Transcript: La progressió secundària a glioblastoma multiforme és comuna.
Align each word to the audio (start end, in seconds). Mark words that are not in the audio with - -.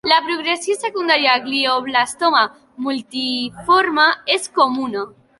La 0.09 0.15
progressió 0.27 0.75
secundària 0.83 1.33
a 1.33 1.41
glioblastoma 1.43 2.41
multiforme 2.85 4.07
és 4.37 4.49
comuna. 4.61 5.05